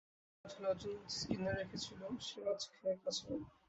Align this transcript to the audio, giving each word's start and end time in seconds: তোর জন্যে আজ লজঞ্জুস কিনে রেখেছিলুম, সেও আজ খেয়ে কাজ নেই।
তোর 0.45 0.51
জন্যে 0.51 0.67
আজ 0.67 0.81
লজঞ্জুস 0.81 1.17
কিনে 1.27 1.51
রেখেছিলুম, 1.53 2.13
সেও 2.25 2.43
আজ 2.51 2.61
খেয়ে 2.71 2.95
কাজ 3.03 3.17
নেই। 3.25 3.41